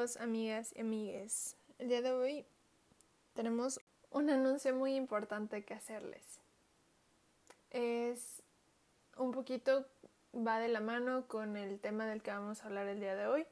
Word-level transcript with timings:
amigas 0.00 0.72
y 0.74 0.80
amigues. 0.80 1.56
El 1.78 1.88
día 1.88 2.00
de 2.00 2.10
hoy 2.10 2.46
tenemos 3.34 3.80
un 4.10 4.30
anuncio 4.30 4.74
muy 4.74 4.94
importante 4.94 5.62
que 5.62 5.74
hacerles. 5.74 6.40
Es 7.70 8.42
un 9.18 9.30
poquito 9.30 9.84
va 10.34 10.58
de 10.58 10.68
la 10.68 10.80
mano 10.80 11.26
con 11.28 11.58
el 11.58 11.78
tema 11.80 12.06
del 12.06 12.22
que 12.22 12.30
vamos 12.30 12.62
a 12.62 12.68
hablar 12.68 12.86
el 12.86 12.98
día 12.98 13.14
de 13.14 13.26
hoy. 13.26 13.46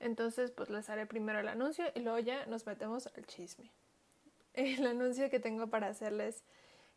Entonces, 0.00 0.50
pues 0.50 0.70
les 0.70 0.90
haré 0.90 1.06
primero 1.06 1.38
el 1.38 1.46
anuncio 1.46 1.84
y 1.94 2.00
luego 2.00 2.18
ya 2.18 2.46
nos 2.46 2.66
metemos 2.66 3.06
al 3.06 3.24
chisme. 3.26 3.70
El 4.54 4.84
anuncio 4.84 5.30
que 5.30 5.38
tengo 5.38 5.68
para 5.68 5.86
hacerles 5.86 6.42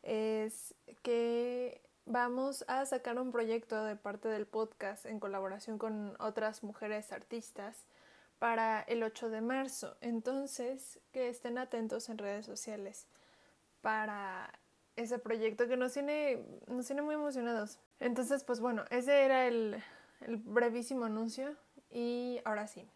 es 0.02 0.74
que 1.04 1.80
vamos 2.08 2.66
a 2.68 2.88
sacar 2.88 3.20
un 3.20 3.32
proyecto 3.32 3.84
de 3.84 3.96
parte 3.96 4.30
del 4.30 4.48
podcast 4.48 5.06
en 5.06 5.20
colaboración 5.20 5.78
con 5.78 6.16
otras 6.20 6.64
mujeres 6.64 7.12
artistas 7.12 7.86
para 8.40 8.82
el 8.82 9.04
8 9.04 9.30
de 9.30 9.42
marzo. 9.42 9.98
Entonces, 10.02 11.00
que 11.12 11.30
estén 11.30 11.58
atentos 11.58 12.10
en 12.10 12.18
redes 12.18 12.46
sociales 12.46 13.08
para 13.82 14.52
ese 14.96 15.20
proyecto 15.20 15.68
que 15.68 15.78
nos 15.78 15.94
tiene, 15.94 16.44
nos 16.68 16.86
tiene 16.88 17.02
muy 17.02 17.16
emocionados. 17.16 17.80
Entonces, 18.00 18.44
pues 18.44 18.60
bueno, 18.60 18.86
ese 18.90 19.24
era 19.24 19.48
el, 19.48 19.82
el 20.22 20.38
brevísimo 20.38 21.06
anuncio 21.06 21.56
y 21.90 22.40
ahora 22.46 22.68
sí, 22.68 22.88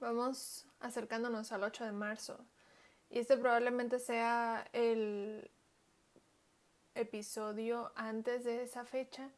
vamos 0.00 0.66
acercándonos 0.80 1.52
al 1.52 1.64
8 1.64 1.84
de 1.84 1.92
marzo. 1.92 2.38
Y 3.10 3.18
este 3.18 3.36
probablemente 3.36 3.98
sea 3.98 4.68
el 4.72 5.50
episodio 6.94 7.92
antes 7.94 8.44
de 8.44 8.62
esa 8.62 8.84
fecha, 8.84 9.30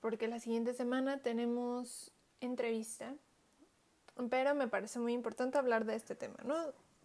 porque 0.00 0.28
la 0.28 0.40
siguiente 0.40 0.74
semana 0.74 1.18
tenemos 1.22 2.12
entrevista, 2.40 3.14
pero 4.30 4.54
me 4.54 4.68
parece 4.68 4.98
muy 4.98 5.12
importante 5.12 5.58
hablar 5.58 5.84
de 5.84 5.96
este 5.96 6.14
tema, 6.14 6.36
¿no? 6.44 6.56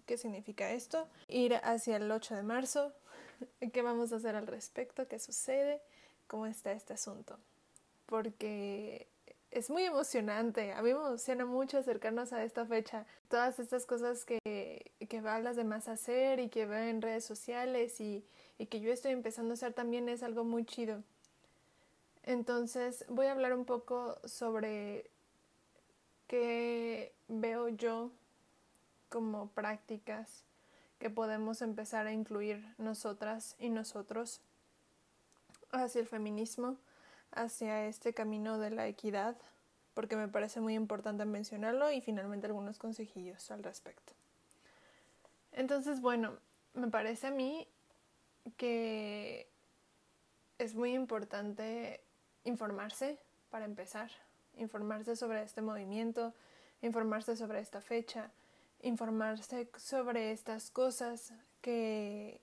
¿Qué 0.06 0.18
significa 0.18 0.72
esto? 0.72 1.08
Ir 1.28 1.56
hacia 1.56 1.98
el 1.98 2.10
8 2.10 2.36
de 2.36 2.44
marzo, 2.44 2.94
¿qué 3.74 3.82
vamos 3.82 4.14
a 4.14 4.18
hacer 4.18 4.36
al 4.36 4.48
respecto? 4.48 5.08
¿Qué 5.08 5.20
sucede? 5.20 5.82
¿Cómo 6.28 6.46
está 6.46 6.72
este 6.72 6.94
asunto? 6.94 7.38
Porque 8.06 9.08
es 9.52 9.70
muy 9.70 9.84
emocionante, 9.84 10.74
a 10.74 10.82
mí 10.82 10.94
me 10.94 11.00
emociona 11.00 11.46
mucho 11.46 11.78
acercarnos 11.78 12.34
a 12.34 12.44
esta 12.44 12.66
fecha. 12.66 13.06
Todas 13.30 13.60
estas 13.60 13.86
cosas 13.86 14.26
que, 14.26 14.92
que 15.10 15.22
van 15.22 15.44
las 15.44 15.56
demás 15.56 15.88
hacer 15.88 16.40
y 16.40 16.50
que 16.50 16.66
veo 16.66 16.84
en 16.84 17.02
redes 17.02 17.26
sociales 17.26 18.00
y, 18.00 18.26
y 18.58 18.68
que 18.68 18.80
yo 18.80 18.92
estoy 18.92 19.12
empezando 19.12 19.52
a 19.52 19.54
hacer 19.56 19.74
también 19.74 20.10
es 20.10 20.24
algo 20.24 20.44
muy 20.44 20.66
chido. 20.66 21.04
Entonces 22.24 23.06
voy 23.08 23.28
a 23.28 23.32
hablar 23.32 23.54
un 23.54 23.66
poco 23.66 24.20
sobre 24.26 25.10
qué 26.28 27.14
veo 27.28 27.70
yo 27.70 28.12
como 29.10 29.50
prácticas 29.50 30.44
que 31.00 31.10
podemos 31.10 31.62
empezar 31.62 32.08
a 32.08 32.12
incluir 32.12 32.74
nosotras 32.78 33.56
y 33.60 33.70
nosotros 33.70 34.42
hacia 35.72 36.02
el 36.02 36.08
feminismo, 36.08 36.78
hacia 37.32 37.86
este 37.86 38.14
camino 38.14 38.58
de 38.58 38.72
la 38.72 38.88
equidad, 38.88 39.38
porque 39.94 40.16
me 40.16 40.28
parece 40.28 40.60
muy 40.60 40.76
importante 40.76 41.26
mencionarlo 41.26 41.92
y 41.92 42.02
finalmente 42.02 42.48
algunos 42.48 42.78
consejillos 42.78 43.50
al 43.52 43.64
respecto. 43.64 44.14
Entonces, 45.52 46.02
bueno, 46.02 46.38
me 46.74 46.88
parece 46.88 47.28
a 47.28 47.32
mí 47.32 47.68
que 48.58 49.50
es 50.58 50.76
muy 50.76 50.94
importante 50.94 52.02
informarse 52.44 53.20
para 53.50 53.66
empezar, 53.66 54.12
informarse 54.58 55.16
sobre 55.16 55.44
este 55.44 55.62
movimiento, 55.62 56.34
informarse 56.82 57.36
sobre 57.36 57.60
esta 57.60 57.82
fecha, 57.82 58.32
informarse 58.82 59.70
sobre 59.78 60.32
estas 60.32 60.70
cosas 60.72 61.34
que 61.62 62.42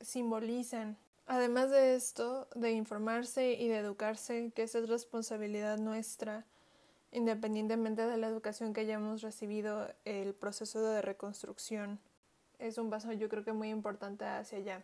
simbolizan. 0.00 0.96
Además 1.26 1.70
de 1.70 1.96
esto, 1.96 2.48
de 2.54 2.72
informarse 2.72 3.54
y 3.54 3.68
de 3.68 3.78
educarse, 3.78 4.52
que 4.54 4.62
esa 4.62 4.78
es 4.78 4.88
responsabilidad 4.88 5.78
nuestra, 5.78 6.44
independientemente 7.10 8.06
de 8.06 8.16
la 8.16 8.28
educación 8.28 8.72
que 8.72 8.82
hayamos 8.82 9.22
recibido, 9.22 9.88
el 10.04 10.34
proceso 10.34 10.82
de 10.82 11.02
reconstrucción 11.02 11.98
es 12.58 12.78
un 12.78 12.90
paso 12.90 13.12
yo 13.12 13.28
creo 13.28 13.44
que 13.44 13.52
muy 13.52 13.70
importante 13.70 14.24
hacia 14.24 14.58
allá. 14.58 14.82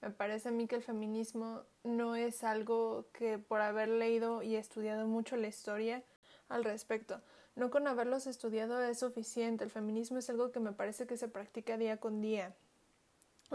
Me 0.00 0.10
parece 0.10 0.48
a 0.48 0.52
mí 0.52 0.66
que 0.66 0.76
el 0.76 0.82
feminismo 0.82 1.62
no 1.84 2.16
es 2.16 2.42
algo 2.42 3.06
que 3.12 3.38
por 3.38 3.60
haber 3.60 3.88
leído 3.88 4.42
y 4.42 4.56
estudiado 4.56 5.06
mucho 5.06 5.36
la 5.36 5.48
historia 5.48 6.02
al 6.50 6.64
respecto. 6.64 7.22
No 7.56 7.70
con 7.70 7.86
haberlos 7.86 8.26
estudiado 8.26 8.82
es 8.82 8.98
suficiente. 8.98 9.64
El 9.64 9.70
feminismo 9.70 10.18
es 10.18 10.28
algo 10.28 10.52
que 10.52 10.60
me 10.60 10.72
parece 10.72 11.06
que 11.06 11.16
se 11.16 11.28
practica 11.28 11.78
día 11.78 11.96
con 11.96 12.20
día. 12.20 12.54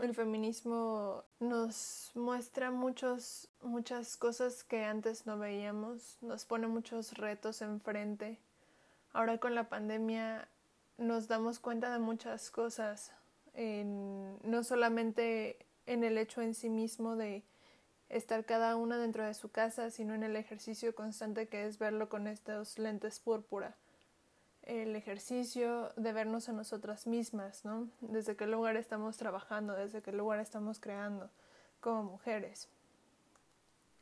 El 0.01 0.13
feminismo 0.13 1.23
nos 1.39 2.11
muestra 2.15 2.69
muchos, 2.69 3.47
muchas 3.61 4.17
cosas 4.17 4.65
que 4.65 4.83
antes 4.83 5.25
no 5.25 5.37
veíamos, 5.37 6.17
nos 6.21 6.43
pone 6.43 6.67
muchos 6.67 7.13
retos 7.13 7.61
enfrente. 7.61 8.37
Ahora 9.13 9.37
con 9.37 9.55
la 9.55 9.69
pandemia 9.69 10.49
nos 10.97 11.29
damos 11.29 11.59
cuenta 11.59 11.93
de 11.93 11.99
muchas 11.99 12.51
cosas, 12.51 13.13
en, 13.53 14.37
no 14.43 14.65
solamente 14.65 15.65
en 15.85 16.03
el 16.03 16.17
hecho 16.17 16.41
en 16.41 16.53
sí 16.53 16.69
mismo 16.69 17.15
de 17.15 17.43
estar 18.17 18.45
cada 18.45 18.77
una 18.77 18.97
dentro 18.97 19.25
de 19.25 19.33
su 19.33 19.49
casa, 19.49 19.91
sino 19.91 20.13
en 20.13 20.23
el 20.23 20.35
ejercicio 20.35 20.95
constante 20.95 21.47
que 21.47 21.65
es 21.65 21.77
verlo 21.77 22.07
con 22.07 22.27
estos 22.27 22.79
lentes 22.79 23.19
púrpura. 23.19 23.75
El 24.63 24.95
ejercicio 24.95 25.91
de 25.97 26.13
vernos 26.13 26.47
a 26.47 26.53
nosotras 26.53 27.07
mismas, 27.07 27.65
¿no? 27.65 27.89
Desde 27.99 28.35
qué 28.35 28.47
lugar 28.47 28.77
estamos 28.77 29.17
trabajando, 29.17 29.73
desde 29.73 30.01
qué 30.01 30.11
lugar 30.11 30.39
estamos 30.39 30.79
creando 30.79 31.29
como 31.81 32.03
mujeres. 32.03 32.69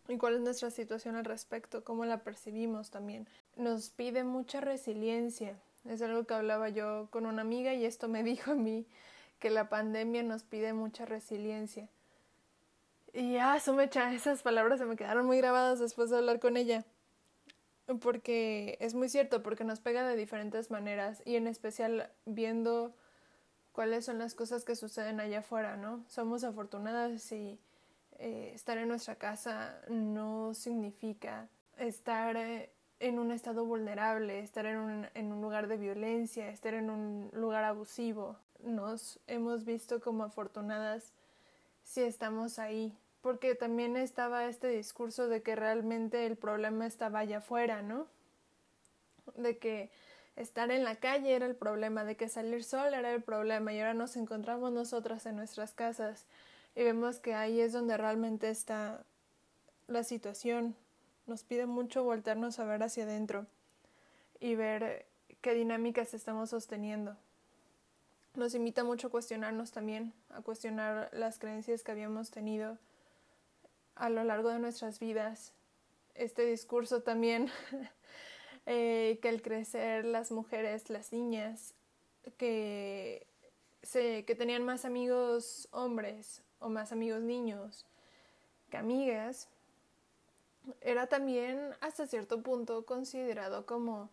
Y 0.07 0.17
cuál 0.17 0.35
es 0.35 0.41
nuestra 0.41 0.69
situación 0.69 1.15
al 1.15 1.25
respecto, 1.25 1.83
cómo 1.83 2.05
la 2.05 2.23
percibimos 2.23 2.91
también. 2.91 3.27
Nos 3.55 3.89
pide 3.89 4.23
mucha 4.23 4.61
resiliencia. 4.61 5.57
Es 5.85 6.01
algo 6.01 6.25
que 6.25 6.33
hablaba 6.35 6.69
yo 6.69 7.07
con 7.09 7.25
una 7.25 7.41
amiga 7.41 7.73
y 7.73 7.85
esto 7.85 8.07
me 8.07 8.23
dijo 8.23 8.51
a 8.51 8.55
mí 8.55 8.85
que 9.39 9.49
la 9.49 9.69
pandemia 9.69 10.21
nos 10.21 10.43
pide 10.43 10.71
mucha 10.73 11.05
resiliencia. 11.05 11.89
Y 13.13 13.33
ya, 13.33 13.59
Sumecha, 13.59 14.11
esas 14.13 14.41
palabras 14.41 14.79
se 14.79 14.85
me 14.85 14.95
quedaron 14.95 15.25
muy 15.25 15.37
grabadas 15.37 15.79
después 15.79 16.09
de 16.09 16.17
hablar 16.17 16.39
con 16.39 16.57
ella. 16.57 16.83
Porque 18.01 18.77
es 18.79 18.95
muy 18.95 19.09
cierto, 19.09 19.43
porque 19.43 19.63
nos 19.63 19.79
pega 19.79 20.07
de 20.07 20.15
diferentes 20.15 20.71
maneras 20.71 21.21
y 21.25 21.35
en 21.35 21.47
especial 21.47 22.09
viendo 22.25 22.95
cuáles 23.71 24.05
son 24.05 24.19
las 24.19 24.35
cosas 24.35 24.63
que 24.63 24.75
suceden 24.75 25.19
allá 25.19 25.39
afuera, 25.39 25.75
¿no? 25.77 26.03
Somos 26.07 26.43
afortunadas 26.43 27.31
y 27.31 27.59
eh, 28.19 28.51
estar 28.53 28.77
en 28.77 28.87
nuestra 28.87 29.15
casa 29.15 29.79
no 29.89 30.53
significa 30.53 31.49
estar 31.77 32.37
eh, 32.37 32.71
en 32.99 33.19
un 33.19 33.31
estado 33.31 33.65
vulnerable, 33.65 34.39
estar 34.39 34.65
en 34.65 34.77
un, 34.77 35.07
en 35.13 35.31
un 35.31 35.41
lugar 35.41 35.67
de 35.67 35.77
violencia, 35.77 36.49
estar 36.49 36.73
en 36.73 36.89
un 36.89 37.29
lugar 37.33 37.65
abusivo 37.65 38.37
nos 38.63 39.19
hemos 39.27 39.65
visto 39.65 39.99
como 39.99 40.23
afortunadas 40.23 41.13
si 41.83 42.01
estamos 42.01 42.59
ahí, 42.59 42.97
porque 43.21 43.55
también 43.55 43.95
estaba 43.95 44.45
este 44.45 44.67
discurso 44.67 45.27
de 45.27 45.41
que 45.41 45.55
realmente 45.55 46.25
el 46.25 46.35
problema 46.35 46.85
estaba 46.85 47.19
allá 47.19 47.37
afuera, 47.37 47.81
¿no? 47.81 48.07
De 49.35 49.57
que 49.57 49.89
estar 50.35 50.71
en 50.71 50.83
la 50.83 50.95
calle 50.95 51.35
era 51.35 51.45
el 51.45 51.55
problema, 51.55 52.03
de 52.03 52.15
que 52.15 52.27
salir 52.27 52.63
sola 52.63 52.99
era 52.99 53.13
el 53.13 53.21
problema 53.21 53.73
y 53.73 53.79
ahora 53.79 53.93
nos 53.93 54.15
encontramos 54.17 54.71
nosotras 54.71 55.25
en 55.25 55.35
nuestras 55.35 55.73
casas 55.73 56.25
y 56.75 56.83
vemos 56.83 57.19
que 57.19 57.33
ahí 57.33 57.61
es 57.61 57.71
donde 57.71 57.97
realmente 57.97 58.49
está 58.49 59.03
la 59.87 60.03
situación. 60.03 60.75
Nos 61.27 61.43
pide 61.43 61.65
mucho 61.65 62.03
voltearnos 62.03 62.59
a 62.59 62.65
ver 62.65 62.83
hacia 62.83 63.03
adentro 63.03 63.45
y 64.39 64.55
ver 64.55 65.05
qué 65.41 65.53
dinámicas 65.53 66.13
estamos 66.13 66.49
sosteniendo 66.49 67.15
nos 68.35 68.55
invita 68.55 68.83
mucho 68.83 69.07
a 69.07 69.11
cuestionarnos 69.11 69.71
también, 69.71 70.13
a 70.29 70.41
cuestionar 70.41 71.09
las 71.13 71.39
creencias 71.39 71.83
que 71.83 71.91
habíamos 71.91 72.31
tenido 72.31 72.77
a 73.95 74.09
lo 74.09 74.23
largo 74.23 74.49
de 74.49 74.59
nuestras 74.59 74.99
vidas. 74.99 75.53
Este 76.15 76.45
discurso 76.45 77.01
también, 77.01 77.49
eh, 78.65 79.19
que 79.21 79.29
al 79.29 79.41
crecer 79.41 80.05
las 80.05 80.31
mujeres, 80.31 80.89
las 80.89 81.11
niñas, 81.11 81.73
que, 82.37 83.27
se, 83.83 84.25
que 84.25 84.35
tenían 84.35 84.63
más 84.63 84.85
amigos 84.85 85.67
hombres 85.71 86.41
o 86.59 86.69
más 86.69 86.91
amigos 86.91 87.21
niños 87.21 87.85
que 88.71 88.77
amigas, 88.77 89.49
era 90.81 91.07
también 91.07 91.59
hasta 91.81 92.07
cierto 92.07 92.41
punto 92.41 92.85
considerado 92.85 93.65
como 93.65 94.09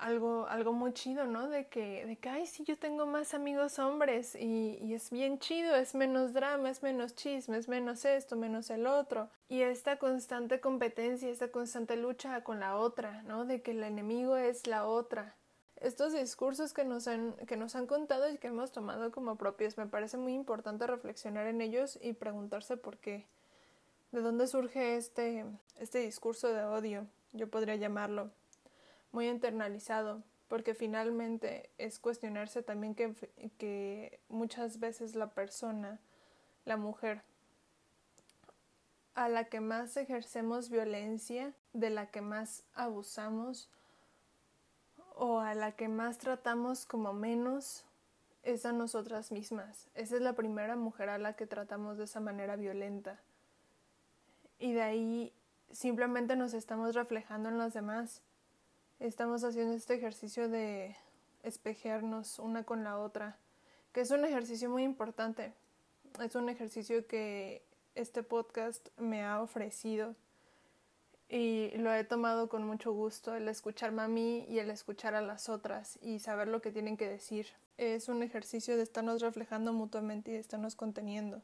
algo, 0.00 0.46
algo 0.48 0.72
muy 0.72 0.92
chido, 0.92 1.26
¿no? 1.26 1.48
De 1.48 1.68
que, 1.68 2.06
de 2.06 2.16
que, 2.16 2.28
ay, 2.28 2.46
sí, 2.46 2.64
yo 2.64 2.76
tengo 2.78 3.06
más 3.06 3.34
amigos 3.34 3.78
hombres 3.78 4.34
y, 4.34 4.78
y, 4.80 4.94
es 4.94 5.10
bien 5.10 5.38
chido, 5.38 5.76
es 5.76 5.94
menos 5.94 6.32
drama, 6.32 6.70
es 6.70 6.82
menos 6.82 7.14
chisme, 7.14 7.58
es 7.58 7.68
menos 7.68 8.04
esto, 8.04 8.36
menos 8.36 8.70
el 8.70 8.86
otro. 8.86 9.28
Y 9.48 9.62
esta 9.62 9.98
constante 9.98 10.60
competencia, 10.60 11.28
esta 11.28 11.50
constante 11.50 11.96
lucha 11.96 12.42
con 12.42 12.60
la 12.60 12.76
otra, 12.76 13.22
¿no? 13.24 13.44
De 13.44 13.62
que 13.62 13.72
el 13.72 13.82
enemigo 13.82 14.36
es 14.36 14.66
la 14.66 14.86
otra. 14.86 15.34
estos 15.76 16.12
discursos 16.12 16.72
que 16.74 16.84
nos 16.84 17.08
han, 17.08 17.32
que 17.46 17.56
nos 17.56 17.74
han 17.74 17.86
contado 17.86 18.30
y 18.30 18.38
que 18.38 18.48
hemos 18.48 18.72
tomado 18.72 19.10
como 19.12 19.36
propios. 19.36 19.78
Me 19.78 19.86
parece 19.86 20.16
muy 20.16 20.34
importante 20.34 20.86
reflexionar 20.86 21.46
en 21.46 21.60
ellos 21.60 21.98
y 22.02 22.12
preguntarse 22.12 22.76
por 22.76 22.98
qué. 22.98 23.26
¿De 24.12 24.20
dónde 24.20 24.46
surge 24.46 24.96
este, 24.96 25.44
este 25.78 26.00
discurso 26.00 26.48
de 26.48 26.64
odio? 26.64 27.06
Yo 27.32 27.48
podría 27.48 27.76
llamarlo. 27.76 28.30
Muy 29.12 29.28
internalizado, 29.28 30.22
porque 30.48 30.74
finalmente 30.74 31.70
es 31.78 31.98
cuestionarse 31.98 32.62
también 32.62 32.94
que, 32.94 34.20
muchas 34.28 34.80
veces 34.80 35.14
la 35.14 35.30
persona, 35.30 36.00
la 36.64 36.76
mujer, 36.76 37.22
a 39.14 39.28
la 39.28 39.44
que 39.44 39.60
más 39.60 39.96
ejercemos 39.96 40.70
violencia, 40.70 41.52
de 41.72 41.90
la 41.90 42.10
que 42.10 42.20
más 42.20 42.64
abusamos, 42.74 43.68
o 45.14 45.40
a 45.40 45.54
la 45.54 45.72
que 45.72 45.88
más 45.88 46.18
tratamos 46.18 46.86
como 46.86 47.12
menos 47.12 47.84
es 48.42 48.64
a 48.64 48.72
nosotras 48.72 49.32
mismas. 49.32 49.88
Esa 49.94 50.16
es 50.16 50.22
la 50.22 50.32
primera 50.32 50.76
mujer 50.76 51.10
a 51.10 51.18
la 51.18 51.34
que 51.34 51.46
tratamos 51.46 51.98
de 51.98 52.04
esa 52.04 52.20
manera 52.20 52.56
violenta. 52.56 53.20
Y 54.58 54.72
de 54.72 54.82
ahí 54.82 55.32
simplemente 55.70 56.36
nos 56.36 56.54
estamos 56.54 56.94
reflejando 56.94 57.50
en 57.50 57.58
los 57.58 57.72
demás. 57.72 58.22
Estamos 59.00 59.44
haciendo 59.44 59.74
este 59.74 59.94
ejercicio 59.94 60.50
de 60.50 60.94
espejearnos 61.42 62.38
una 62.38 62.64
con 62.64 62.84
la 62.84 62.98
otra, 62.98 63.38
que 63.94 64.02
es 64.02 64.10
un 64.10 64.26
ejercicio 64.26 64.68
muy 64.68 64.82
importante. 64.82 65.54
Es 66.22 66.34
un 66.34 66.50
ejercicio 66.50 67.06
que 67.06 67.62
este 67.94 68.22
podcast 68.22 68.86
me 68.98 69.24
ha 69.24 69.40
ofrecido 69.40 70.14
y 71.30 71.70
lo 71.78 71.94
he 71.94 72.04
tomado 72.04 72.50
con 72.50 72.66
mucho 72.66 72.92
gusto 72.92 73.34
el 73.34 73.48
escucharme 73.48 74.02
a 74.02 74.08
mí 74.08 74.44
y 74.50 74.58
el 74.58 74.70
escuchar 74.70 75.14
a 75.14 75.22
las 75.22 75.48
otras 75.48 75.98
y 76.02 76.18
saber 76.18 76.48
lo 76.48 76.60
que 76.60 76.70
tienen 76.70 76.98
que 76.98 77.08
decir. 77.08 77.46
Es 77.78 78.10
un 78.10 78.22
ejercicio 78.22 78.76
de 78.76 78.82
estarnos 78.82 79.22
reflejando 79.22 79.72
mutuamente 79.72 80.30
y 80.30 80.34
de 80.34 80.40
estarnos 80.40 80.74
conteniendo. 80.74 81.40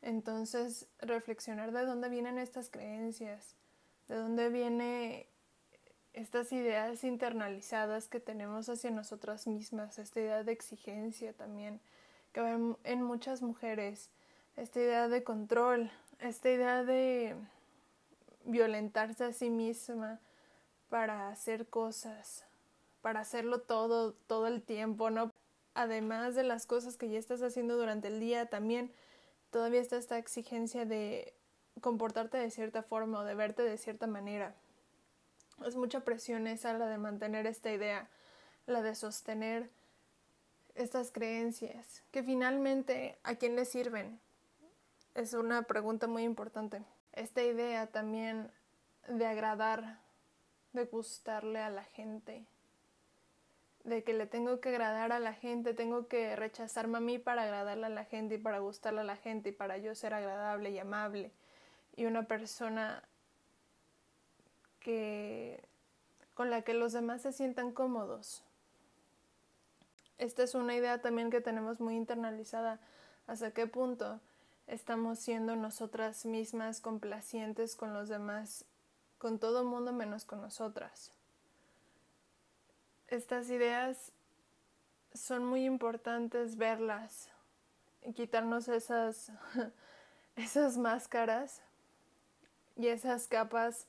Entonces, 0.00 0.86
reflexionar 1.00 1.70
de 1.72 1.84
dónde 1.84 2.08
vienen 2.08 2.38
estas 2.38 2.70
creencias, 2.70 3.56
de 4.08 4.16
dónde 4.16 4.48
vienen 4.48 5.26
estas 6.12 6.52
ideas 6.52 7.04
internalizadas 7.04 8.08
que 8.08 8.20
tenemos 8.20 8.68
hacia 8.68 8.90
nosotras 8.90 9.46
mismas, 9.46 9.98
esta 9.98 10.20
idea 10.20 10.44
de 10.44 10.52
exigencia 10.52 11.32
también, 11.32 11.80
que 12.32 12.40
ven 12.40 12.76
en 12.84 13.02
muchas 13.02 13.42
mujeres, 13.42 14.10
esta 14.56 14.80
idea 14.80 15.08
de 15.08 15.24
control, 15.24 15.90
esta 16.18 16.50
idea 16.50 16.84
de 16.84 17.34
violentarse 18.44 19.24
a 19.24 19.32
sí 19.32 19.50
misma 19.50 20.20
para 20.88 21.28
hacer 21.28 21.66
cosas, 21.68 22.44
para 23.00 23.20
hacerlo 23.20 23.60
todo, 23.60 24.12
todo 24.12 24.46
el 24.46 24.62
tiempo, 24.62 25.10
¿no? 25.10 25.30
Además 25.74 26.34
de 26.34 26.42
las 26.42 26.66
cosas 26.66 26.98
que 26.98 27.08
ya 27.08 27.18
estás 27.18 27.42
haciendo 27.42 27.76
durante 27.78 28.08
el 28.08 28.20
día, 28.20 28.46
también 28.46 28.92
todavía 29.50 29.80
está 29.80 29.96
esta 29.96 30.18
exigencia 30.18 30.84
de 30.84 31.32
comportarte 31.80 32.36
de 32.36 32.50
cierta 32.50 32.82
forma 32.82 33.20
o 33.20 33.24
de 33.24 33.34
verte 33.34 33.62
de 33.62 33.78
cierta 33.78 34.06
manera. 34.06 34.54
Es 35.66 35.76
mucha 35.76 36.00
presión 36.00 36.46
esa 36.46 36.72
la 36.72 36.86
de 36.86 36.98
mantener 36.98 37.46
esta 37.46 37.72
idea, 37.72 38.08
la 38.66 38.82
de 38.82 38.94
sostener 38.94 39.70
estas 40.74 41.10
creencias, 41.10 42.02
que 42.10 42.22
finalmente 42.22 43.18
a 43.22 43.34
quién 43.34 43.56
le 43.56 43.64
sirven. 43.64 44.20
Es 45.14 45.34
una 45.34 45.62
pregunta 45.62 46.06
muy 46.06 46.22
importante 46.22 46.82
esta 47.12 47.42
idea 47.42 47.86
también 47.86 48.50
de 49.08 49.26
agradar, 49.26 49.98
de 50.72 50.84
gustarle 50.86 51.58
a 51.58 51.70
la 51.70 51.84
gente, 51.84 52.46
de 53.84 54.02
que 54.02 54.14
le 54.14 54.26
tengo 54.26 54.60
que 54.60 54.70
agradar 54.70 55.12
a 55.12 55.18
la 55.18 55.34
gente, 55.34 55.74
tengo 55.74 56.08
que 56.08 56.36
rechazarme 56.36 56.98
a 56.98 57.00
mí 57.00 57.18
para 57.18 57.42
agradarle 57.42 57.86
a 57.86 57.90
la 57.90 58.04
gente 58.04 58.36
y 58.36 58.38
para 58.38 58.60
gustarle 58.60 59.00
a 59.00 59.04
la 59.04 59.16
gente 59.16 59.50
y 59.50 59.52
para 59.52 59.76
yo 59.76 59.94
ser 59.94 60.14
agradable 60.14 60.70
y 60.70 60.78
amable 60.78 61.32
y 61.94 62.06
una 62.06 62.22
persona 62.26 63.02
que 64.82 65.62
con 66.34 66.50
la 66.50 66.62
que 66.62 66.74
los 66.74 66.92
demás 66.92 67.22
se 67.22 67.32
sientan 67.32 67.72
cómodos. 67.72 68.42
Esta 70.18 70.42
es 70.42 70.54
una 70.54 70.74
idea 70.74 71.00
también 71.00 71.30
que 71.30 71.40
tenemos 71.40 71.80
muy 71.80 71.96
internalizada. 71.96 72.80
¿Hasta 73.26 73.50
qué 73.52 73.66
punto 73.66 74.20
estamos 74.66 75.18
siendo 75.18 75.56
nosotras 75.56 76.24
mismas 76.24 76.80
complacientes 76.80 77.76
con 77.76 77.92
los 77.92 78.08
demás, 78.08 78.64
con 79.18 79.38
todo 79.38 79.60
el 79.60 79.66
mundo 79.66 79.92
menos 79.92 80.24
con 80.24 80.40
nosotras. 80.40 81.12
Estas 83.08 83.50
ideas 83.50 84.12
son 85.12 85.44
muy 85.44 85.66
importantes 85.66 86.56
verlas 86.56 87.28
y 88.02 88.14
quitarnos 88.14 88.68
esas, 88.68 89.30
esas 90.36 90.78
máscaras 90.78 91.60
y 92.76 92.86
esas 92.86 93.28
capas 93.28 93.86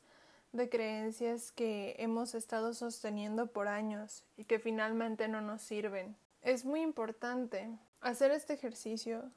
de 0.54 0.70
creencias 0.70 1.52
que 1.52 1.96
hemos 1.98 2.36
estado 2.36 2.74
sosteniendo 2.74 3.48
por 3.48 3.68
años 3.68 4.24
y 4.38 4.46
que 4.46 4.60
finalmente 4.60 5.28
no 5.28 5.42
nos 5.42 5.62
sirven. 5.62 6.16
Es 6.42 6.64
muy 6.64 6.82
importante 6.82 7.68
hacer 8.02 8.32
este 8.32 8.54
ejercicio 8.54 9.32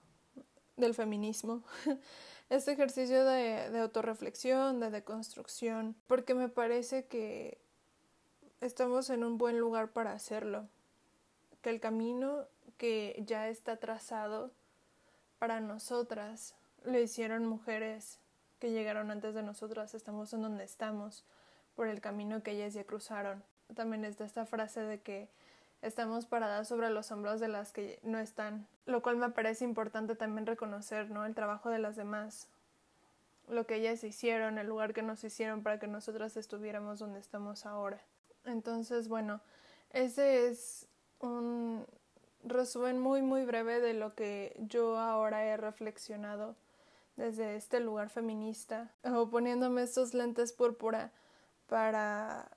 del 0.76 0.94
feminismo, 0.94 1.64
este 2.50 2.72
ejercicio 2.72 3.24
de, 3.24 3.70
de 3.70 3.80
autorreflexión, 3.80 4.78
de 4.78 4.90
deconstrucción, 4.90 5.96
porque 6.06 6.34
me 6.34 6.50
parece 6.50 7.06
que 7.06 7.58
estamos 8.60 9.08
en 9.08 9.24
un 9.24 9.38
buen 9.38 9.58
lugar 9.58 9.92
para 9.92 10.12
hacerlo, 10.12 10.68
que 11.62 11.70
el 11.70 11.80
camino 11.80 12.46
que 12.76 13.22
ya 13.26 13.48
está 13.48 13.78
trazado 13.78 14.52
para 15.38 15.60
nosotras 15.60 16.54
lo 16.84 16.98
hicieron 16.98 17.46
mujeres 17.46 18.20
que 18.58 18.70
llegaron 18.70 19.10
antes 19.10 19.34
de 19.34 19.42
nosotras, 19.42 19.94
estamos 19.94 20.32
en 20.32 20.42
donde 20.42 20.64
estamos 20.64 21.24
por 21.74 21.88
el 21.88 22.00
camino 22.00 22.42
que 22.42 22.52
ellas 22.52 22.74
ya 22.74 22.84
cruzaron. 22.84 23.42
También 23.74 24.04
está 24.04 24.24
esta 24.24 24.46
frase 24.46 24.80
de 24.80 25.00
que 25.00 25.28
estamos 25.82 26.26
paradas 26.26 26.68
sobre 26.68 26.90
los 26.90 27.10
hombros 27.10 27.40
de 27.40 27.48
las 27.48 27.72
que 27.72 27.98
no 28.02 28.18
están, 28.18 28.66
lo 28.86 29.02
cual 29.02 29.16
me 29.16 29.30
parece 29.30 29.64
importante 29.64 30.16
también 30.16 30.46
reconocer, 30.46 31.10
¿no? 31.10 31.26
El 31.26 31.34
trabajo 31.34 31.68
de 31.68 31.78
las 31.78 31.96
demás, 31.96 32.48
lo 33.48 33.66
que 33.66 33.76
ellas 33.76 34.02
hicieron, 34.02 34.58
el 34.58 34.66
lugar 34.66 34.94
que 34.94 35.02
nos 35.02 35.22
hicieron 35.22 35.62
para 35.62 35.78
que 35.78 35.86
nosotras 35.86 36.36
estuviéramos 36.36 36.98
donde 36.98 37.20
estamos 37.20 37.66
ahora. 37.66 38.00
Entonces, 38.44 39.08
bueno, 39.08 39.40
ese 39.92 40.48
es 40.48 40.86
un 41.20 41.86
resumen 42.44 42.98
muy 42.98 43.22
muy 43.22 43.44
breve 43.44 43.80
de 43.80 43.94
lo 43.94 44.14
que 44.14 44.56
yo 44.58 44.98
ahora 44.98 45.44
he 45.44 45.56
reflexionado 45.56 46.54
desde 47.16 47.56
este 47.56 47.80
lugar 47.80 48.10
feminista 48.10 48.90
o 49.02 49.28
poniéndome 49.28 49.82
estos 49.82 50.14
lentes 50.14 50.52
púrpura 50.52 51.10
para 51.66 52.50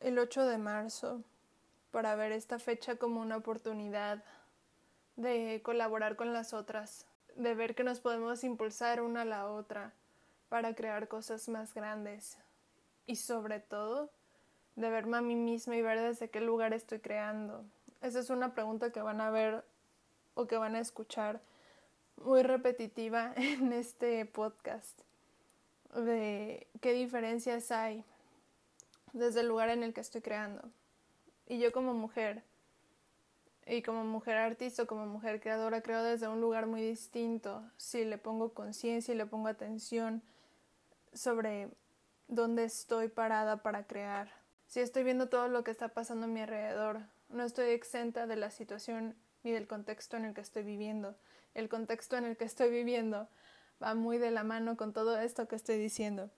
el 0.00 0.18
8 0.18 0.46
de 0.46 0.58
marzo 0.58 1.22
para 1.90 2.14
ver 2.16 2.32
esta 2.32 2.58
fecha 2.58 2.96
como 2.96 3.20
una 3.20 3.36
oportunidad 3.36 4.22
de 5.16 5.60
colaborar 5.64 6.16
con 6.16 6.32
las 6.32 6.52
otras, 6.52 7.06
de 7.34 7.54
ver 7.54 7.74
que 7.74 7.84
nos 7.84 8.00
podemos 8.00 8.44
impulsar 8.44 9.00
una 9.00 9.22
a 9.22 9.24
la 9.24 9.48
otra 9.48 9.92
para 10.48 10.74
crear 10.74 11.08
cosas 11.08 11.48
más 11.48 11.74
grandes 11.74 12.38
y 13.06 13.16
sobre 13.16 13.60
todo 13.60 14.10
de 14.76 14.90
verme 14.90 15.16
a 15.16 15.22
mí 15.22 15.34
misma 15.34 15.76
y 15.76 15.82
ver 15.82 16.00
desde 16.00 16.30
qué 16.30 16.40
lugar 16.40 16.72
estoy 16.72 17.00
creando. 17.00 17.64
Esa 18.00 18.20
es 18.20 18.30
una 18.30 18.54
pregunta 18.54 18.92
que 18.92 19.02
van 19.02 19.20
a 19.20 19.30
ver 19.30 19.64
o 20.34 20.46
que 20.46 20.56
van 20.56 20.76
a 20.76 20.80
escuchar 20.80 21.40
muy 22.24 22.42
repetitiva 22.42 23.32
en 23.36 23.72
este 23.72 24.24
podcast 24.26 25.00
de 25.94 26.66
qué 26.80 26.92
diferencias 26.92 27.70
hay 27.70 28.04
desde 29.12 29.40
el 29.40 29.48
lugar 29.48 29.70
en 29.70 29.82
el 29.82 29.94
que 29.94 30.00
estoy 30.00 30.20
creando. 30.20 30.62
Y 31.46 31.58
yo 31.58 31.72
como 31.72 31.94
mujer, 31.94 32.42
y 33.66 33.82
como 33.82 34.04
mujer 34.04 34.36
artista, 34.36 34.86
como 34.86 35.06
mujer 35.06 35.40
creadora, 35.40 35.82
creo 35.82 36.02
desde 36.02 36.28
un 36.28 36.40
lugar 36.40 36.66
muy 36.66 36.82
distinto. 36.82 37.62
Si 37.76 38.04
le 38.04 38.18
pongo 38.18 38.54
conciencia 38.54 39.14
y 39.14 39.16
le 39.16 39.26
pongo 39.26 39.48
atención 39.48 40.22
sobre 41.12 41.68
dónde 42.28 42.64
estoy 42.64 43.08
parada 43.08 43.62
para 43.62 43.86
crear. 43.86 44.30
Si 44.66 44.80
estoy 44.80 45.04
viendo 45.04 45.28
todo 45.28 45.48
lo 45.48 45.64
que 45.64 45.70
está 45.70 45.88
pasando 45.88 46.26
a 46.26 46.28
mi 46.28 46.40
alrededor, 46.40 47.00
no 47.30 47.44
estoy 47.44 47.70
exenta 47.70 48.26
de 48.26 48.36
la 48.36 48.50
situación 48.50 49.14
del 49.50 49.66
contexto 49.66 50.16
en 50.16 50.24
el 50.24 50.34
que 50.34 50.40
estoy 50.40 50.62
viviendo. 50.62 51.14
El 51.54 51.68
contexto 51.68 52.16
en 52.16 52.24
el 52.24 52.36
que 52.36 52.44
estoy 52.44 52.70
viviendo 52.70 53.28
va 53.82 53.94
muy 53.94 54.18
de 54.18 54.30
la 54.30 54.44
mano 54.44 54.76
con 54.76 54.92
todo 54.92 55.18
esto 55.18 55.48
que 55.48 55.56
estoy 55.56 55.78
diciendo. 55.78 56.30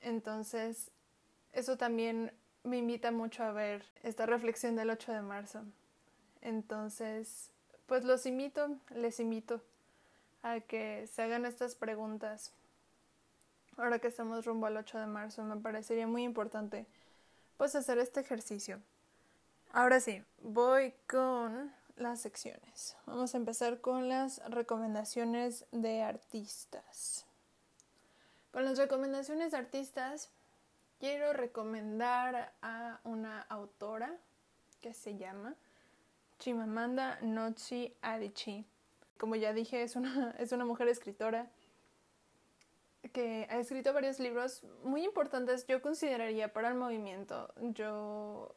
Entonces, 0.00 0.90
eso 1.52 1.76
también 1.76 2.32
me 2.64 2.78
invita 2.78 3.10
mucho 3.10 3.44
a 3.44 3.52
ver 3.52 3.84
esta 4.02 4.26
reflexión 4.26 4.76
del 4.76 4.90
8 4.90 5.12
de 5.12 5.22
marzo. 5.22 5.62
Entonces, 6.42 7.50
pues 7.86 8.04
los 8.04 8.26
invito, 8.26 8.76
les 8.94 9.20
invito 9.20 9.62
a 10.42 10.60
que 10.60 11.06
se 11.06 11.22
hagan 11.22 11.46
estas 11.46 11.74
preguntas. 11.74 12.52
Ahora 13.76 13.98
que 13.98 14.08
estamos 14.08 14.44
rumbo 14.44 14.66
al 14.66 14.76
8 14.76 14.98
de 14.98 15.06
marzo, 15.06 15.44
me 15.44 15.56
parecería 15.56 16.06
muy 16.06 16.22
importante 16.22 16.86
pues 17.56 17.74
hacer 17.74 17.98
este 17.98 18.20
ejercicio 18.20 18.80
Ahora 19.76 20.00
sí, 20.00 20.22
voy 20.40 20.94
con 21.06 21.70
las 21.96 22.20
secciones. 22.20 22.96
Vamos 23.06 23.34
a 23.34 23.38
empezar 23.38 23.80
con 23.80 24.08
las 24.08 24.38
recomendaciones 24.48 25.66
de 25.72 26.02
artistas. 26.02 27.26
Con 28.52 28.64
las 28.64 28.78
recomendaciones 28.78 29.52
de 29.52 29.58
artistas, 29.58 30.30
quiero 31.00 31.32
recomendar 31.32 32.52
a 32.62 33.00
una 33.04 33.42
autora 33.42 34.16
que 34.80 34.94
se 34.94 35.16
llama 35.16 35.54
Chimamanda 36.38 37.18
Ngozi 37.22 37.94
Adichie. 38.02 38.64
Como 39.18 39.36
ya 39.36 39.52
dije, 39.52 39.82
es 39.82 39.96
una, 39.96 40.30
es 40.38 40.52
una 40.52 40.64
mujer 40.64 40.88
escritora 40.88 41.50
que 43.12 43.46
ha 43.50 43.58
escrito 43.58 43.92
varios 43.92 44.18
libros 44.18 44.62
muy 44.82 45.04
importantes, 45.04 45.66
yo 45.66 45.80
consideraría, 45.80 46.52
para 46.52 46.68
el 46.68 46.74
movimiento. 46.74 47.52
Yo, 47.60 48.54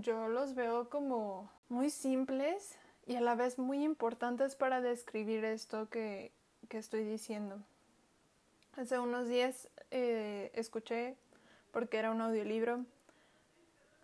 yo 0.00 0.28
los 0.28 0.54
veo 0.54 0.88
como 0.90 1.50
muy 1.68 1.90
simples 1.90 2.76
y 3.06 3.16
a 3.16 3.20
la 3.20 3.34
vez 3.34 3.58
muy 3.58 3.84
importantes 3.84 4.56
para 4.56 4.80
describir 4.80 5.44
esto 5.44 5.88
que, 5.88 6.32
que 6.68 6.78
estoy 6.78 7.04
diciendo. 7.04 7.60
Hace 8.76 8.98
unos 8.98 9.28
días 9.28 9.68
eh, 9.90 10.50
escuché, 10.54 11.16
porque 11.70 11.98
era 11.98 12.10
un 12.10 12.20
audiolibro, 12.20 12.84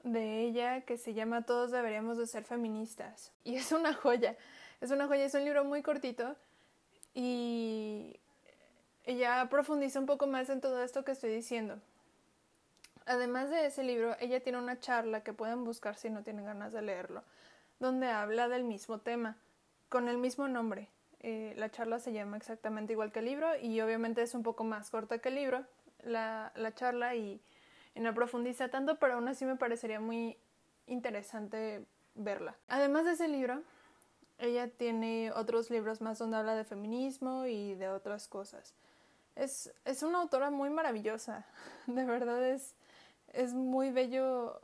de 0.04 0.44
ella 0.44 0.82
que 0.82 0.97
se 0.97 1.12
llama 1.12 1.42
Todos 1.42 1.70
deberíamos 1.70 2.16
de 2.18 2.26
ser 2.26 2.44
feministas. 2.44 3.32
Y 3.44 3.56
es 3.56 3.73
una 3.73 3.92
joya, 3.92 4.37
es 4.80 4.90
una 4.90 5.06
joya, 5.06 5.25
es 5.25 5.35
un 5.35 5.44
libro 5.44 5.64
muy 5.64 5.82
cortito 5.82 6.37
y 7.14 8.18
ella 9.04 9.49
profundiza 9.50 9.99
un 9.99 10.06
poco 10.06 10.26
más 10.26 10.49
en 10.50 10.61
todo 10.61 10.82
esto 10.82 11.04
que 11.04 11.12
estoy 11.12 11.35
diciendo. 11.35 11.80
Además 13.07 13.50
de 13.50 13.66
ese 13.66 13.83
libro, 13.83 14.16
ella 14.21 14.40
tiene 14.40 14.59
una 14.59 14.78
charla 14.78 15.23
que 15.23 15.33
pueden 15.33 15.64
buscar 15.64 15.97
si 15.97 16.11
no 16.11 16.23
tienen 16.23 16.45
ganas 16.45 16.73
de 16.73 16.83
leerlo, 16.83 17.25
donde 17.78 18.09
habla 18.09 18.49
del 18.49 18.64
mismo 18.64 18.99
tema, 18.99 19.37
con 19.88 20.09
el 20.09 20.19
mismo 20.19 20.49
nombre. 20.49 20.88
Eh, 21.21 21.54
la 21.57 21.71
charla 21.71 21.99
se 21.99 22.12
llama 22.12 22.37
exactamente 22.37 22.92
igual 22.92 23.12
que 23.12 23.19
el 23.19 23.26
libro 23.26 23.57
y 23.61 23.80
obviamente 23.80 24.23
es 24.23 24.35
un 24.35 24.42
poco 24.42 24.64
más 24.64 24.90
corta 24.90 25.19
que 25.19 25.28
el 25.28 25.35
libro, 25.35 25.64
la, 26.02 26.52
la 26.54 26.75
charla, 26.75 27.14
y, 27.14 27.40
y 27.95 28.00
no 28.00 28.14
profundiza 28.14 28.69
tanto, 28.69 28.99
pero 28.99 29.14
aún 29.14 29.28
así 29.28 29.45
me 29.45 29.57
parecería 29.57 30.00
muy 30.00 30.37
interesante 30.87 31.85
verla. 32.14 32.57
Además 32.69 33.04
de 33.04 33.12
ese 33.12 33.28
libro, 33.28 33.62
ella 34.38 34.69
tiene 34.69 35.33
otros 35.33 35.71
libros 35.71 36.00
más 36.00 36.19
donde 36.19 36.38
habla 36.38 36.54
de 36.54 36.64
feminismo 36.64 37.47
y 37.47 37.75
de 37.75 37.88
otras 37.88 38.26
cosas. 38.28 38.75
Es, 39.37 39.73
es 39.85 40.02
una 40.02 40.21
autora 40.21 40.50
muy 40.50 40.71
maravillosa, 40.71 41.47
de 41.87 42.04
verdad 42.04 42.42
es, 42.45 42.75
es 43.32 43.54
muy 43.54 43.90
bello 43.90 44.60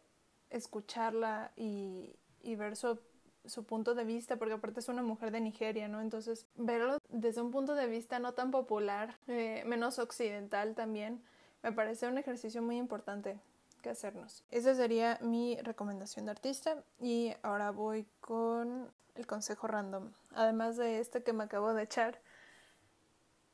escucharla 0.50 1.52
y, 1.56 2.16
y 2.42 2.56
ver 2.56 2.76
su, 2.76 2.98
su, 3.44 3.64
punto 3.64 3.94
de 3.94 4.04
vista, 4.04 4.36
porque 4.36 4.54
aparte 4.54 4.80
es 4.80 4.88
una 4.88 5.02
mujer 5.02 5.30
de 5.30 5.40
Nigeria, 5.40 5.88
¿no? 5.88 6.00
Entonces, 6.00 6.46
verlo 6.56 6.98
desde 7.08 7.40
un 7.40 7.50
punto 7.50 7.74
de 7.74 7.86
vista 7.86 8.18
no 8.18 8.32
tan 8.32 8.50
popular, 8.50 9.16
eh, 9.28 9.62
menos 9.66 9.98
occidental 9.98 10.74
también, 10.74 11.22
me 11.62 11.72
parece 11.72 12.06
un 12.06 12.18
ejercicio 12.18 12.62
muy 12.62 12.76
importante 12.76 13.40
que 13.82 13.90
hacernos. 13.90 14.44
Esa 14.50 14.74
sería 14.74 15.18
mi 15.20 15.60
recomendación 15.62 16.26
de 16.26 16.32
artista 16.32 16.82
y 17.00 17.32
ahora 17.42 17.70
voy 17.70 18.06
con 18.20 18.90
el 19.14 19.26
consejo 19.26 19.66
random. 19.66 20.12
Además 20.32 20.76
de 20.76 21.00
este 21.00 21.22
que 21.22 21.32
me 21.32 21.44
acabo 21.44 21.74
de 21.74 21.82
echar, 21.82 22.20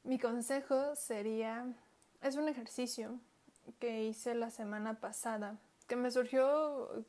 mi 0.04 0.18
consejo 0.18 0.96
sería, 0.96 1.66
es 2.20 2.36
un 2.36 2.48
ejercicio 2.48 3.20
que 3.78 4.04
hice 4.04 4.34
la 4.34 4.50
semana 4.50 5.00
pasada, 5.00 5.58
que 5.88 5.96
me 5.96 6.10
surgió 6.10 7.04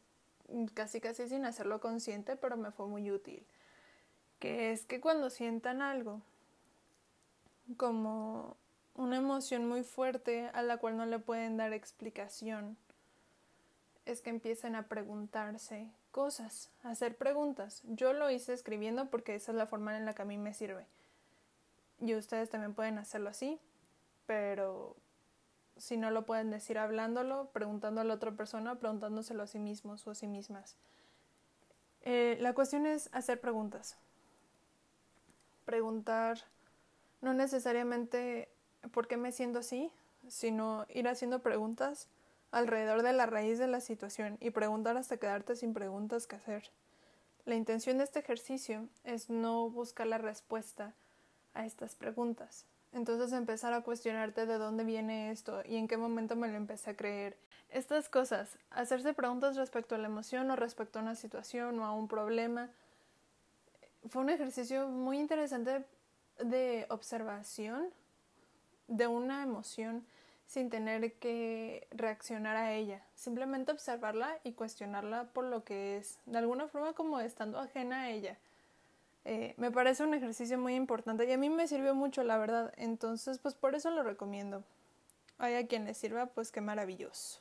casi 0.74 1.02
casi 1.02 1.28
sin 1.28 1.46
hacerlo 1.46 1.80
consciente, 1.80 2.36
pero 2.36 2.58
me 2.58 2.72
fue 2.72 2.88
muy 2.88 3.12
útil, 3.12 3.46
que 4.40 4.72
es 4.72 4.86
que 4.86 5.00
cuando 5.00 5.30
sientan 5.30 5.82
algo, 5.82 6.22
como 7.78 8.58
una 8.96 9.18
emoción 9.18 9.68
muy 9.68 9.84
fuerte 9.84 10.50
a 10.54 10.62
la 10.62 10.78
cual 10.78 10.98
no 10.98 11.06
le 11.06 11.20
pueden 11.20 11.58
dar 11.58 11.74
explicación, 11.74 12.78
es 14.06 14.22
que 14.22 14.30
empiecen 14.30 14.76
a 14.76 14.88
preguntarse 14.88 15.90
cosas, 16.12 16.70
a 16.84 16.92
hacer 16.92 17.18
preguntas. 17.18 17.82
Yo 17.86 18.14
lo 18.14 18.30
hice 18.30 18.54
escribiendo 18.54 19.10
porque 19.10 19.36
esa 19.36 19.52
es 19.52 19.58
la 19.58 19.66
forma 19.66 19.98
en 19.98 20.06
la 20.06 20.14
que 20.14 20.22
a 20.22 20.26
mí 20.26 20.38
me 20.38 20.54
sirve. 20.54 20.86
Y 22.00 22.16
ustedes 22.16 22.50
también 22.50 22.74
pueden 22.74 22.98
hacerlo 22.98 23.30
así, 23.30 23.60
pero 24.26 24.96
si 25.78 25.98
no 25.98 26.12
lo 26.12 26.26
pueden 26.26 26.52
decir 26.52 26.78
hablándolo, 26.78 27.50
preguntándolo 27.54 28.02
a 28.02 28.08
la 28.10 28.14
otra 28.16 28.32
persona, 28.32 28.76
preguntándoselo 28.76 29.44
a 29.44 29.48
sí 29.48 29.60
mismos 29.60 30.06
o 30.08 30.12
a 30.12 30.16
sí 30.16 30.28
mismas. 30.28 30.76
Eh, 32.02 32.38
la 32.42 32.54
cuestión 32.54 32.86
es 32.86 33.10
hacer 33.14 33.40
preguntas. 33.40 33.98
Preguntar 35.66 36.40
no 37.22 37.34
necesariamente 37.34 38.50
por 38.92 39.08
qué 39.08 39.18
me 39.18 39.32
siento 39.32 39.60
así, 39.60 39.92
sino 40.28 40.86
ir 40.90 41.08
haciendo 41.08 41.40
preguntas 41.40 42.08
alrededor 42.52 43.02
de 43.02 43.14
la 43.14 43.26
raíz 43.26 43.58
de 43.58 43.68
la 43.68 43.82
situación 43.82 44.38
y 44.40 44.52
preguntar 44.52 44.98
hasta 44.98 45.18
quedarte 45.18 45.56
sin 45.56 45.74
preguntas 45.74 46.28
que 46.28 46.36
hacer. 46.36 46.70
La 47.46 47.56
intención 47.56 47.98
de 47.98 48.04
este 48.04 48.20
ejercicio 48.20 48.88
es 49.04 49.30
no 49.30 49.70
buscar 49.70 50.08
la 50.08 50.18
respuesta 50.18 50.94
a 51.54 51.66
estas 51.66 51.96
preguntas. 51.96 52.66
Entonces 52.94 53.34
empezar 53.34 53.74
a 53.74 53.82
cuestionarte 53.82 54.46
de 54.46 54.58
dónde 54.58 54.84
viene 54.84 55.32
esto 55.32 55.62
y 55.66 55.78
en 55.78 55.88
qué 55.88 55.98
momento 55.98 56.36
me 56.36 56.48
lo 56.48 56.56
empecé 56.56 56.92
a 56.92 56.96
creer. 56.96 57.38
Estas 57.70 58.08
cosas, 58.08 58.58
hacerse 58.70 59.14
preguntas 59.14 59.56
respecto 59.56 59.96
a 59.96 59.98
la 59.98 60.08
emoción 60.08 60.52
o 60.52 60.56
respecto 60.56 61.00
a 61.00 61.02
una 61.02 61.16
situación 61.16 61.80
o 61.80 61.86
a 61.86 61.92
un 61.92 62.08
problema, 62.08 62.70
fue 64.10 64.22
un 64.22 64.30
ejercicio 64.30 64.88
muy 64.88 65.18
interesante 65.18 65.86
de 66.40 66.86
observación 66.90 67.90
de 68.88 69.08
una 69.08 69.42
emoción 69.42 70.06
sin 70.46 70.70
tener 70.70 71.14
que 71.14 71.88
reaccionar 71.92 72.56
a 72.58 72.74
ella, 72.74 73.02
simplemente 73.16 73.72
observarla 73.72 74.40
y 74.44 74.52
cuestionarla 74.52 75.30
por 75.34 75.46
lo 75.46 75.64
que 75.64 75.98
es, 75.98 76.20
de 76.26 76.38
alguna 76.38 76.68
forma 76.68 76.94
como 76.94 77.20
estando 77.20 77.60
ajena 77.60 78.04
a 78.04 78.10
ella. 78.12 78.38
Eh, 79.26 79.54
me 79.58 79.72
parece 79.72 80.04
un 80.04 80.14
ejercicio 80.14 80.58
muy 80.58 80.76
importante 80.76 81.26
y 81.26 81.32
a 81.32 81.38
mí 81.38 81.50
me 81.50 81.68
sirvió 81.68 81.96
mucho, 81.96 82.24
la 82.24 82.38
verdad, 82.38 82.74
entonces 82.76 83.40
pues 83.40 83.56
por 83.56 83.74
eso 83.76 83.90
lo 83.90 84.04
recomiendo. 84.04 84.64
Hay 85.38 85.56
a 85.56 85.66
quien 85.68 85.86
le 85.86 85.94
sirva, 85.94 86.28
pues 86.28 86.52
qué 86.52 86.62
maravilloso. 86.62 87.40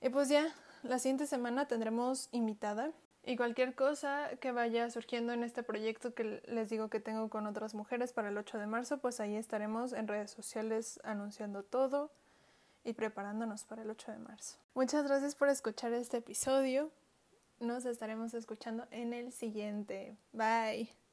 Y 0.00 0.10
pues 0.10 0.28
ya, 0.28 0.54
la 0.82 0.98
siguiente 0.98 1.26
semana 1.26 1.66
tendremos 1.66 2.28
invitada 2.32 2.92
y 3.24 3.36
cualquier 3.36 3.74
cosa 3.74 4.30
que 4.40 4.52
vaya 4.52 4.88
surgiendo 4.90 5.32
en 5.32 5.42
este 5.42 5.62
proyecto 5.62 6.14
que 6.14 6.42
les 6.46 6.70
digo 6.70 6.88
que 6.88 7.00
tengo 7.00 7.28
con 7.28 7.46
otras 7.46 7.74
mujeres 7.74 8.12
para 8.12 8.28
el 8.28 8.38
8 8.38 8.58
de 8.58 8.66
marzo, 8.66 8.98
pues 8.98 9.18
ahí 9.18 9.34
estaremos 9.34 9.92
en 9.92 10.06
redes 10.06 10.30
sociales 10.30 11.00
anunciando 11.02 11.64
todo 11.64 12.12
y 12.84 12.92
preparándonos 12.92 13.64
para 13.64 13.82
el 13.82 13.90
8 13.90 14.12
de 14.12 14.18
marzo. 14.18 14.58
Muchas 14.74 15.04
gracias 15.08 15.34
por 15.34 15.48
escuchar 15.48 15.92
este 15.92 16.18
episodio. 16.18 16.90
Nos 17.60 17.86
estaremos 17.86 18.34
escuchando 18.34 18.86
en 18.90 19.12
el 19.12 19.32
siguiente. 19.32 20.16
Bye. 20.32 21.05